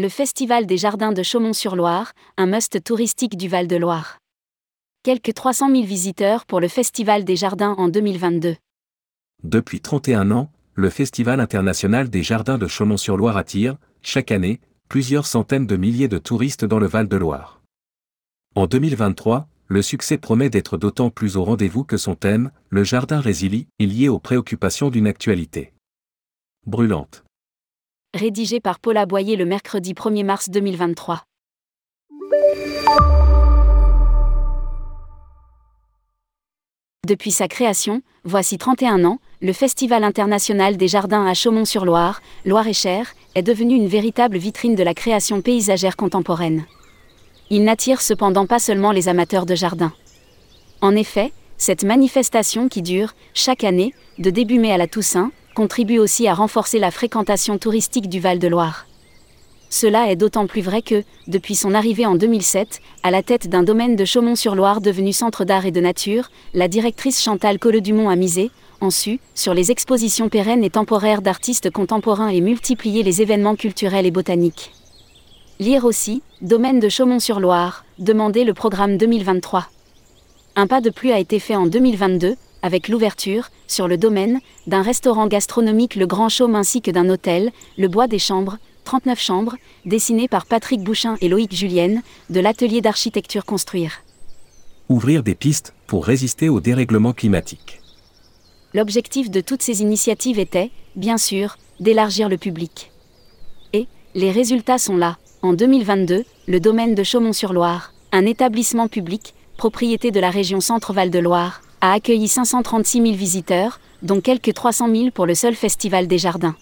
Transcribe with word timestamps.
Le 0.00 0.08
Festival 0.08 0.64
des 0.64 0.78
Jardins 0.78 1.12
de 1.12 1.22
Chaumont-sur-Loire, 1.22 2.14
un 2.38 2.46
must 2.46 2.82
touristique 2.82 3.36
du 3.36 3.48
Val-de-Loire. 3.48 4.16
Quelques 5.02 5.34
300 5.34 5.70
000 5.70 5.82
visiteurs 5.84 6.46
pour 6.46 6.58
le 6.58 6.68
Festival 6.68 7.22
des 7.26 7.36
Jardins 7.36 7.74
en 7.76 7.90
2022. 7.90 8.56
Depuis 9.44 9.82
31 9.82 10.30
ans, 10.30 10.50
le 10.72 10.88
Festival 10.88 11.38
international 11.38 12.08
des 12.08 12.22
Jardins 12.22 12.56
de 12.56 12.66
Chaumont-sur-Loire 12.66 13.36
attire, 13.36 13.76
chaque 14.00 14.32
année, 14.32 14.62
plusieurs 14.88 15.26
centaines 15.26 15.66
de 15.66 15.76
milliers 15.76 16.08
de 16.08 16.16
touristes 16.16 16.64
dans 16.64 16.78
le 16.78 16.86
Val-de-Loire. 16.86 17.60
En 18.54 18.66
2023, 18.66 19.48
le 19.66 19.82
succès 19.82 20.16
promet 20.16 20.48
d'être 20.48 20.78
d'autant 20.78 21.10
plus 21.10 21.36
au 21.36 21.44
rendez-vous 21.44 21.84
que 21.84 21.98
son 21.98 22.14
thème, 22.14 22.52
le 22.70 22.84
jardin 22.84 23.20
résilie, 23.20 23.68
est 23.78 23.84
lié 23.84 24.08
aux 24.08 24.18
préoccupations 24.18 24.88
d'une 24.88 25.06
actualité 25.06 25.74
brûlante. 26.66 27.22
Rédigé 28.12 28.58
par 28.58 28.80
Paula 28.80 29.06
Boyer 29.06 29.36
le 29.36 29.44
mercredi 29.44 29.94
1er 29.94 30.24
mars 30.24 30.50
2023. 30.50 31.22
Depuis 37.06 37.30
sa 37.30 37.46
création, 37.46 38.02
voici 38.24 38.58
31 38.58 39.04
ans, 39.04 39.20
le 39.40 39.52
Festival 39.52 40.02
international 40.02 40.76
des 40.76 40.88
jardins 40.88 41.24
à 41.24 41.34
Chaumont-sur-Loire, 41.34 42.20
Loire-et-Cher, 42.44 43.14
est 43.36 43.42
devenu 43.42 43.76
une 43.76 43.86
véritable 43.86 44.38
vitrine 44.38 44.74
de 44.74 44.82
la 44.82 44.92
création 44.92 45.40
paysagère 45.40 45.96
contemporaine. 45.96 46.64
Il 47.48 47.62
n'attire 47.62 48.00
cependant 48.00 48.46
pas 48.46 48.58
seulement 48.58 48.90
les 48.90 49.08
amateurs 49.08 49.46
de 49.46 49.54
jardins. 49.54 49.92
En 50.80 50.96
effet, 50.96 51.32
cette 51.58 51.84
manifestation 51.84 52.68
qui 52.68 52.82
dure, 52.82 53.12
chaque 53.34 53.62
année, 53.62 53.94
de 54.18 54.30
début 54.30 54.58
mai 54.58 54.72
à 54.72 54.78
la 54.78 54.88
Toussaint, 54.88 55.30
contribue 55.60 55.98
aussi 55.98 56.26
à 56.26 56.32
renforcer 56.32 56.78
la 56.78 56.90
fréquentation 56.90 57.58
touristique 57.58 58.08
du 58.08 58.18
Val-de-Loire. 58.18 58.86
Cela 59.68 60.10
est 60.10 60.16
d'autant 60.16 60.46
plus 60.46 60.62
vrai 60.62 60.80
que, 60.80 61.04
depuis 61.26 61.54
son 61.54 61.74
arrivée 61.74 62.06
en 62.06 62.14
2007, 62.14 62.80
à 63.02 63.10
la 63.10 63.22
tête 63.22 63.46
d'un 63.46 63.62
domaine 63.62 63.94
de 63.94 64.06
Chaumont-sur-Loire 64.06 64.80
devenu 64.80 65.12
centre 65.12 65.44
d'art 65.44 65.66
et 65.66 65.70
de 65.70 65.82
nature, 65.82 66.30
la 66.54 66.66
directrice 66.66 67.20
Chantal 67.20 67.58
Colle-Dumont 67.58 68.08
a 68.08 68.16
misé, 68.16 68.50
en 68.80 68.88
su, 68.88 69.20
sur 69.34 69.52
les 69.52 69.70
expositions 69.70 70.30
pérennes 70.30 70.64
et 70.64 70.70
temporaires 70.70 71.20
d'artistes 71.20 71.70
contemporains 71.70 72.30
et 72.30 72.40
multiplié 72.40 73.02
les 73.02 73.20
événements 73.20 73.54
culturels 73.54 74.06
et 74.06 74.10
botaniques. 74.10 74.72
Lire 75.58 75.84
aussi, 75.84 76.22
domaine 76.40 76.80
de 76.80 76.88
Chaumont-sur-Loire, 76.88 77.84
demander 77.98 78.44
le 78.44 78.54
programme 78.54 78.96
2023. 78.96 79.66
Un 80.56 80.66
pas 80.66 80.80
de 80.80 80.88
plus 80.88 81.12
a 81.12 81.18
été 81.18 81.38
fait 81.38 81.54
en 81.54 81.66
2022, 81.66 82.36
avec 82.62 82.88
l'ouverture, 82.88 83.50
sur 83.66 83.88
le 83.88 83.96
domaine, 83.96 84.40
d'un 84.66 84.82
restaurant 84.82 85.26
gastronomique 85.26 85.94
Le 85.94 86.06
Grand 86.06 86.28
Chaume 86.28 86.54
ainsi 86.54 86.82
que 86.82 86.90
d'un 86.90 87.08
hôtel, 87.08 87.50
Le 87.78 87.88
Bois 87.88 88.06
des 88.06 88.18
Chambres, 88.18 88.58
39 88.84 89.20
chambres, 89.20 89.56
dessinées 89.84 90.28
par 90.28 90.46
Patrick 90.46 90.82
Bouchin 90.82 91.16
et 91.20 91.28
Loïc 91.28 91.54
Julienne, 91.54 92.02
de 92.28 92.40
l'atelier 92.40 92.80
d'architecture 92.80 93.44
Construire. 93.44 94.02
Ouvrir 94.88 95.22
des 95.22 95.34
pistes 95.34 95.74
pour 95.86 96.04
résister 96.04 96.48
au 96.48 96.60
dérèglement 96.60 97.12
climatique. 97.12 97.80
L'objectif 98.74 99.30
de 99.30 99.40
toutes 99.40 99.62
ces 99.62 99.82
initiatives 99.82 100.38
était, 100.38 100.70
bien 100.96 101.18
sûr, 101.18 101.56
d'élargir 101.80 102.28
le 102.28 102.36
public. 102.36 102.90
Et, 103.72 103.86
les 104.14 104.30
résultats 104.30 104.78
sont 104.78 104.96
là. 104.96 105.18
En 105.42 105.52
2022, 105.52 106.24
le 106.46 106.60
domaine 106.60 106.94
de 106.94 107.02
Chaumont-sur-Loire, 107.02 107.92
un 108.12 108.26
établissement 108.26 108.88
public, 108.88 109.34
propriété 109.56 110.10
de 110.10 110.20
la 110.20 110.30
région 110.30 110.60
Centre-Val 110.60 111.10
de 111.10 111.18
Loire, 111.18 111.62
a 111.80 111.92
accueilli 111.92 112.28
536 112.28 113.02
000 113.02 113.14
visiteurs, 113.14 113.80
dont 114.02 114.20
quelques 114.20 114.54
300 114.54 114.88
000 114.94 115.10
pour 115.10 115.26
le 115.26 115.34
seul 115.34 115.54
Festival 115.54 116.06
des 116.06 116.18
Jardins. 116.18 116.56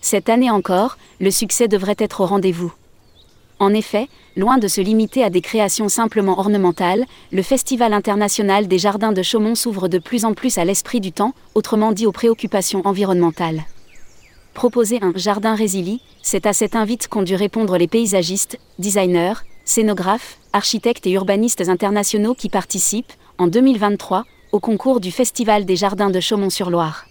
Cette 0.00 0.28
année 0.28 0.50
encore, 0.50 0.96
le 1.20 1.30
succès 1.30 1.68
devrait 1.68 1.96
être 1.98 2.22
au 2.22 2.26
rendez-vous. 2.26 2.72
En 3.58 3.74
effet, 3.74 4.08
loin 4.36 4.56
de 4.56 4.68
se 4.68 4.80
limiter 4.80 5.22
à 5.22 5.28
des 5.28 5.42
créations 5.42 5.90
simplement 5.90 6.38
ornementales, 6.38 7.04
le 7.30 7.42
Festival 7.42 7.92
international 7.92 8.68
des 8.68 8.78
jardins 8.78 9.12
de 9.12 9.22
Chaumont 9.22 9.54
s'ouvre 9.54 9.88
de 9.88 9.98
plus 9.98 10.24
en 10.24 10.32
plus 10.32 10.56
à 10.56 10.64
l'esprit 10.64 11.00
du 11.00 11.12
temps, 11.12 11.34
autrement 11.54 11.92
dit 11.92 12.06
aux 12.06 12.12
préoccupations 12.12 12.80
environnementales. 12.86 13.64
Proposer 14.54 14.98
un 15.02 15.12
jardin 15.14 15.54
résilie, 15.54 16.00
c'est 16.22 16.46
à 16.46 16.54
cet 16.54 16.74
invite 16.74 17.08
qu'ont 17.08 17.22
dû 17.22 17.34
répondre 17.34 17.76
les 17.76 17.86
paysagistes, 17.86 18.58
designers, 18.78 19.34
scénographes, 19.70 20.38
architectes 20.52 21.06
et 21.06 21.12
urbanistes 21.12 21.68
internationaux 21.68 22.34
qui 22.34 22.48
participent, 22.48 23.12
en 23.38 23.46
2023, 23.46 24.24
au 24.50 24.58
concours 24.58 24.98
du 24.98 25.12
Festival 25.12 25.64
des 25.64 25.76
jardins 25.76 26.10
de 26.10 26.18
Chaumont-sur-Loire 26.18 27.06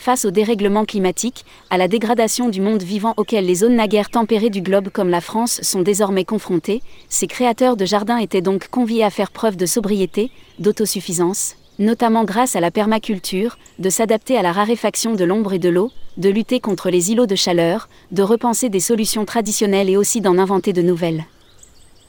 face 0.00 0.24
au 0.24 0.30
dérèglement 0.30 0.84
climatique, 0.84 1.44
à 1.70 1.76
la 1.76 1.88
dégradation 1.88 2.48
du 2.48 2.60
monde 2.60 2.84
vivant 2.84 3.14
auquel 3.16 3.46
les 3.46 3.56
zones 3.56 3.74
naguère 3.74 4.10
tempérées 4.10 4.48
du 4.48 4.62
globe 4.62 4.90
comme 4.90 5.08
la 5.08 5.20
France 5.20 5.60
sont 5.62 5.82
désormais 5.82 6.24
confrontées, 6.24 6.82
ces 7.08 7.26
créateurs 7.26 7.76
de 7.76 7.84
jardins 7.84 8.18
étaient 8.18 8.40
donc 8.40 8.68
conviés 8.68 9.02
à 9.02 9.10
faire 9.10 9.32
preuve 9.32 9.56
de 9.56 9.66
sobriété, 9.66 10.30
d'autosuffisance, 10.60 11.56
notamment 11.80 12.22
grâce 12.22 12.54
à 12.54 12.60
la 12.60 12.70
permaculture, 12.70 13.58
de 13.80 13.90
s'adapter 13.90 14.38
à 14.38 14.42
la 14.42 14.52
raréfaction 14.52 15.14
de 15.14 15.24
l'ombre 15.24 15.52
et 15.52 15.58
de 15.58 15.68
l'eau, 15.68 15.90
de 16.16 16.28
lutter 16.28 16.60
contre 16.60 16.90
les 16.90 17.10
îlots 17.10 17.26
de 17.26 17.36
chaleur, 17.36 17.88
de 18.12 18.22
repenser 18.22 18.68
des 18.68 18.80
solutions 18.80 19.24
traditionnelles 19.24 19.90
et 19.90 19.96
aussi 19.96 20.20
d'en 20.20 20.38
inventer 20.38 20.72
de 20.72 20.82
nouvelles. 20.82 21.24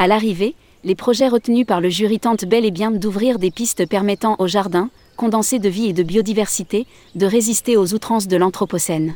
À 0.00 0.06
l'arrivée, 0.06 0.54
les 0.82 0.94
projets 0.94 1.28
retenus 1.28 1.66
par 1.66 1.82
le 1.82 1.90
jury 1.90 2.18
tentent 2.18 2.46
bel 2.46 2.64
et 2.64 2.70
bien 2.70 2.90
d'ouvrir 2.90 3.38
des 3.38 3.50
pistes 3.50 3.86
permettant 3.86 4.34
aux 4.38 4.46
jardins, 4.46 4.88
condensés 5.18 5.58
de 5.58 5.68
vie 5.68 5.90
et 5.90 5.92
de 5.92 6.02
biodiversité, 6.02 6.86
de 7.16 7.26
résister 7.26 7.76
aux 7.76 7.92
outrances 7.92 8.26
de 8.26 8.38
l'Anthropocène. 8.38 9.14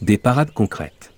Des 0.00 0.16
parades 0.16 0.52
concrètes. 0.52 1.10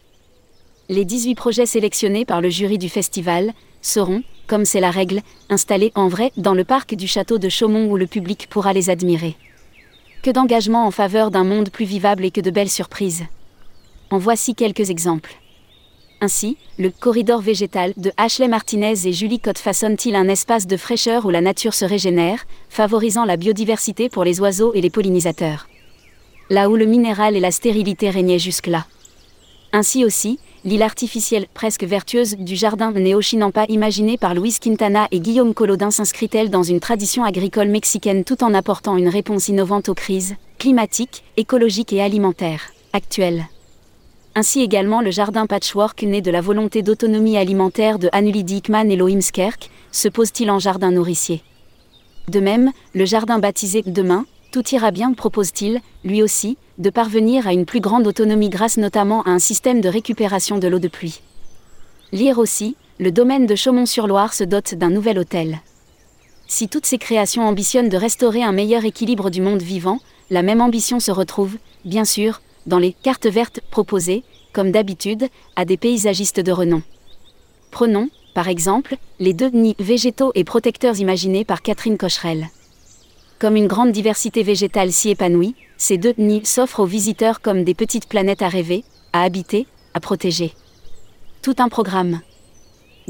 Les 0.88 1.04
18 1.04 1.34
projets 1.34 1.66
sélectionnés 1.66 2.24
par 2.24 2.40
le 2.40 2.48
jury 2.48 2.78
du 2.78 2.88
festival 2.88 3.52
seront, 3.82 4.22
comme 4.46 4.64
c'est 4.64 4.80
la 4.80 4.90
règle, 4.90 5.20
installés 5.50 5.92
en 5.94 6.08
vrai 6.08 6.32
dans 6.38 6.54
le 6.54 6.64
parc 6.64 6.94
du 6.94 7.06
château 7.06 7.36
de 7.36 7.50
Chaumont 7.50 7.90
où 7.90 7.98
le 7.98 8.06
public 8.06 8.46
pourra 8.48 8.72
les 8.72 8.88
admirer. 8.88 9.36
Que 10.22 10.30
d'engagement 10.30 10.86
en 10.86 10.90
faveur 10.90 11.30
d'un 11.30 11.44
monde 11.44 11.68
plus 11.68 11.84
vivable 11.84 12.24
et 12.24 12.30
que 12.30 12.40
de 12.40 12.50
belles 12.50 12.70
surprises. 12.70 13.24
En 14.08 14.16
voici 14.16 14.54
quelques 14.54 14.88
exemples. 14.88 15.36
Ainsi, 16.22 16.58
le 16.78 16.90
corridor 16.90 17.40
végétal 17.40 17.94
de 17.96 18.12
Ashley 18.18 18.46
Martinez 18.46 19.06
et 19.06 19.12
Julie 19.12 19.40
Cotte 19.40 19.58
façonne-t-il 19.58 20.14
un 20.14 20.28
espace 20.28 20.66
de 20.66 20.76
fraîcheur 20.76 21.24
où 21.24 21.30
la 21.30 21.40
nature 21.40 21.72
se 21.72 21.86
régénère, 21.86 22.44
favorisant 22.68 23.24
la 23.24 23.38
biodiversité 23.38 24.10
pour 24.10 24.22
les 24.22 24.38
oiseaux 24.38 24.74
et 24.74 24.82
les 24.82 24.90
pollinisateurs? 24.90 25.66
Là 26.50 26.68
où 26.68 26.76
le 26.76 26.84
minéral 26.84 27.36
et 27.36 27.40
la 27.40 27.50
stérilité 27.50 28.10
régnaient 28.10 28.38
jusque-là. 28.38 28.84
Ainsi 29.72 30.04
aussi, 30.04 30.38
l'île 30.64 30.82
artificielle 30.82 31.46
presque 31.54 31.84
vertueuse 31.84 32.36
du 32.36 32.54
jardin 32.54 32.92
néo-chinampa 32.92 33.64
imaginé 33.70 34.18
par 34.18 34.34
Louise 34.34 34.58
Quintana 34.58 35.08
et 35.12 35.20
Guillaume 35.20 35.54
Collodin 35.54 35.90
s'inscrit-elle 35.90 36.50
dans 36.50 36.64
une 36.64 36.80
tradition 36.80 37.24
agricole 37.24 37.68
mexicaine 37.68 38.24
tout 38.24 38.44
en 38.44 38.52
apportant 38.52 38.98
une 38.98 39.08
réponse 39.08 39.48
innovante 39.48 39.88
aux 39.88 39.94
crises 39.94 40.34
climatiques, 40.58 41.24
écologiques 41.38 41.94
et 41.94 42.02
alimentaires 42.02 42.74
actuelles? 42.92 43.46
Ainsi 44.34 44.60
également 44.60 45.00
le 45.00 45.10
jardin 45.10 45.46
patchwork 45.46 46.02
né 46.04 46.20
de 46.20 46.30
la 46.30 46.40
volonté 46.40 46.82
d'autonomie 46.82 47.36
alimentaire 47.36 47.98
de 47.98 48.08
Anneli 48.12 48.44
Dickman 48.44 48.88
et 48.88 48.96
Loïm 48.96 49.20
Skerk, 49.20 49.70
se 49.90 50.08
pose-t-il 50.08 50.50
en 50.50 50.60
jardin 50.60 50.92
nourricier. 50.92 51.42
De 52.28 52.38
même, 52.38 52.70
le 52.94 53.04
jardin 53.04 53.40
baptisé 53.40 53.82
Demain, 53.84 54.26
tout 54.52 54.68
ira 54.72 54.92
bien 54.92 55.12
propose-t-il, 55.14 55.80
lui 56.04 56.22
aussi, 56.22 56.56
de 56.78 56.90
parvenir 56.90 57.48
à 57.48 57.52
une 57.52 57.66
plus 57.66 57.80
grande 57.80 58.06
autonomie 58.06 58.50
grâce 58.50 58.76
notamment 58.76 59.22
à 59.22 59.30
un 59.30 59.40
système 59.40 59.80
de 59.80 59.88
récupération 59.88 60.58
de 60.58 60.68
l'eau 60.68 60.78
de 60.78 60.88
pluie. 60.88 61.22
Lire 62.12 62.38
aussi, 62.38 62.76
le 62.98 63.10
domaine 63.10 63.46
de 63.46 63.54
Chaumont-sur-Loire 63.56 64.32
se 64.32 64.44
dote 64.44 64.74
d'un 64.74 64.90
nouvel 64.90 65.18
hôtel. 65.18 65.60
Si 66.46 66.68
toutes 66.68 66.86
ces 66.86 66.98
créations 66.98 67.46
ambitionnent 67.46 67.88
de 67.88 67.96
restaurer 67.96 68.42
un 68.42 68.52
meilleur 68.52 68.84
équilibre 68.84 69.30
du 69.30 69.40
monde 69.40 69.62
vivant, 69.62 69.98
la 70.30 70.42
même 70.42 70.60
ambition 70.60 71.00
se 71.00 71.10
retrouve, 71.10 71.56
bien 71.84 72.04
sûr, 72.04 72.40
dans 72.66 72.78
les 72.78 72.92
cartes 72.92 73.26
vertes 73.26 73.60
proposées, 73.70 74.22
comme 74.52 74.70
d'habitude, 74.70 75.28
à 75.56 75.64
des 75.64 75.76
paysagistes 75.76 76.40
de 76.40 76.52
renom. 76.52 76.82
Prenons, 77.70 78.08
par 78.34 78.48
exemple, 78.48 78.96
les 79.18 79.32
deux 79.32 79.50
nids 79.50 79.76
végétaux 79.78 80.32
et 80.34 80.44
protecteurs 80.44 80.98
imaginés 80.98 81.44
par 81.44 81.62
Catherine 81.62 81.98
Cocherel. 81.98 82.48
Comme 83.38 83.56
une 83.56 83.68
grande 83.68 83.92
diversité 83.92 84.42
végétale 84.42 84.92
s'y 84.92 85.10
épanouit, 85.10 85.54
ces 85.78 85.98
deux 85.98 86.14
nids 86.18 86.44
s'offrent 86.44 86.80
aux 86.80 86.86
visiteurs 86.86 87.40
comme 87.40 87.64
des 87.64 87.74
petites 87.74 88.06
planètes 88.06 88.42
à 88.42 88.48
rêver, 88.48 88.84
à 89.12 89.22
habiter, 89.22 89.66
à 89.94 90.00
protéger. 90.00 90.52
Tout 91.42 91.54
un 91.58 91.68
programme. 91.68 92.20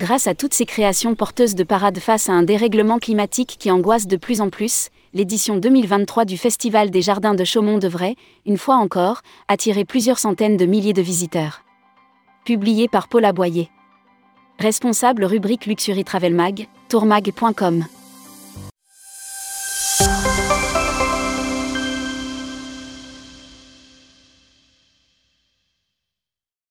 Grâce 0.01 0.27
à 0.27 0.35
toutes 0.35 0.55
ces 0.55 0.65
créations 0.65 1.15
porteuses 1.15 1.55
de 1.55 1.63
parade 1.63 1.99
face 1.99 2.31
à 2.31 2.33
un 2.33 2.43
dérèglement 2.43 2.99
climatique 2.99 3.57
qui 3.59 3.71
angoisse 3.71 4.07
de 4.07 4.17
plus 4.17 4.41
en 4.41 4.49
plus, 4.49 4.89
l'édition 5.13 5.59
2023 5.59 6.25
du 6.25 6.39
Festival 6.39 6.91
des 6.91 7.03
Jardins 7.03 7.35
de 7.35 7.45
Chaumont 7.45 7.77
devrait, 7.77 8.17
une 8.47 8.57
fois 8.57 8.77
encore, 8.77 9.21
attirer 9.47 9.85
plusieurs 9.85 10.19
centaines 10.19 10.57
de 10.57 10.65
milliers 10.65 10.95
de 10.95 11.03
visiteurs. 11.03 11.65
Publié 12.47 12.89
par 12.89 13.09
Paula 13.09 13.35
Boyer. 13.35 13.69
Responsable 14.59 15.27
rubrique 15.27 15.67
Luxury 15.67 16.03
Travel 16.03 16.35
Mag, 16.35 16.67
tourmag.com. 16.89 17.85